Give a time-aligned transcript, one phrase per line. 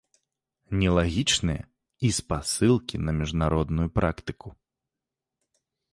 [0.83, 1.63] Нелагічныя
[2.09, 4.49] і спасылкі на міжнародную практыку.